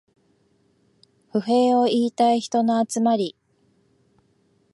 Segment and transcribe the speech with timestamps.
[1.31, 3.37] 不平を言いたい人の集まり